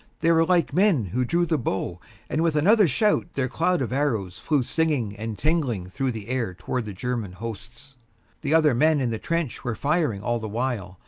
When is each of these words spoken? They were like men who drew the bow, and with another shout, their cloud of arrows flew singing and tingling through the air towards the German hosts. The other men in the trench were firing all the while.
They 0.21 0.31
were 0.31 0.43
like 0.47 0.73
men 0.73 1.05
who 1.05 1.23
drew 1.23 1.45
the 1.45 1.59
bow, 1.59 1.99
and 2.27 2.41
with 2.41 2.55
another 2.55 2.87
shout, 2.87 3.27
their 3.35 3.47
cloud 3.47 3.83
of 3.83 3.93
arrows 3.93 4.39
flew 4.39 4.63
singing 4.63 5.15
and 5.15 5.37
tingling 5.37 5.89
through 5.89 6.09
the 6.13 6.27
air 6.29 6.55
towards 6.55 6.87
the 6.87 6.93
German 6.93 7.33
hosts. 7.33 7.97
The 8.41 8.55
other 8.55 8.73
men 8.73 8.99
in 8.99 9.11
the 9.11 9.19
trench 9.19 9.63
were 9.63 9.75
firing 9.75 10.23
all 10.23 10.39
the 10.39 10.49
while. 10.49 10.97